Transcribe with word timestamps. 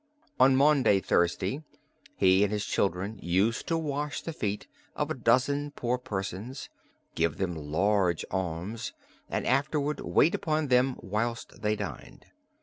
On 0.39 0.55
Maundy 0.55 0.99
Thursday, 0.99 1.61
he 2.15 2.43
and 2.43 2.51
his 2.51 2.65
children 2.65 3.19
used 3.21 3.67
to 3.67 3.77
wash 3.77 4.23
the 4.23 4.33
feet 4.33 4.65
of 4.95 5.11
a 5.11 5.13
dozen 5.13 5.69
poor 5.69 5.99
persons, 5.99 6.69
give 7.13 7.37
them 7.37 7.53
large 7.53 8.25
alms, 8.31 8.93
and 9.29 9.45
afterward 9.45 9.99
wait 9.99 10.33
upon 10.33 10.69
them 10.69 10.95
whilst 11.01 11.61
they 11.61 11.75
dined. 11.75 12.25